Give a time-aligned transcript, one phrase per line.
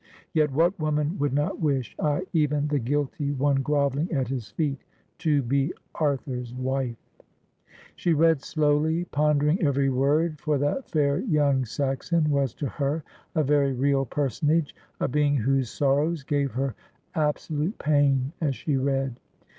[0.33, 4.79] Yet what woman would not wish— ay, even the guilty one grovelling at his feet—
[5.19, 6.95] to be Arthur's wife?
[7.95, 13.03] She read slowly, pondering every word, for that fair young Saxon was to her
[13.35, 16.73] a very real personage— a being whose sorrows gave her
[17.13, 19.19] absolute pain as she read.